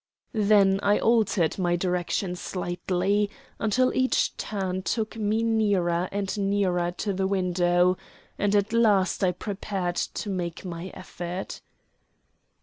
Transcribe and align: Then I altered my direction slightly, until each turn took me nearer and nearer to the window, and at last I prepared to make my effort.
Then 0.33 0.79
I 0.81 0.97
altered 0.97 1.59
my 1.59 1.75
direction 1.75 2.35
slightly, 2.35 3.29
until 3.59 3.93
each 3.93 4.35
turn 4.35 4.81
took 4.81 5.15
me 5.15 5.43
nearer 5.43 6.09
and 6.11 6.35
nearer 6.39 6.89
to 6.93 7.13
the 7.13 7.27
window, 7.27 7.99
and 8.35 8.55
at 8.55 8.73
last 8.73 9.23
I 9.23 9.31
prepared 9.31 9.97
to 9.97 10.27
make 10.31 10.65
my 10.65 10.87
effort. 10.95 11.61